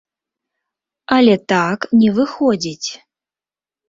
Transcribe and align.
Але 1.17 1.35
так 1.53 1.85
не 1.99 2.09
выходзіць. 2.17 2.89